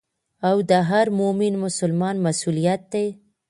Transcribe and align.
او 0.49 0.55
د 0.69 0.71
هر 0.89 1.07
مؤمن 1.19 1.53
مسلمان 1.65 2.15
مسؤليت 2.27 2.81
دي. 2.93 3.07